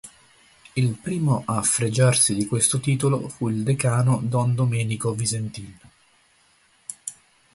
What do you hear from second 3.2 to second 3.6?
fu